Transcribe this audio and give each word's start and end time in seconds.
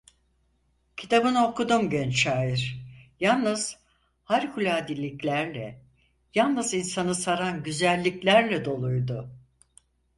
Kitabını 0.97 1.47
okudum 1.47 1.89
genç 1.89 2.19
şair, 2.21 2.81
yalnız 3.19 3.77
harikuladeliklerle, 4.23 5.81
yalnız 6.35 6.73
insanı 6.73 7.15
saran 7.15 7.63
güzelliklerle 7.63 8.65
doluydu. 8.65 9.29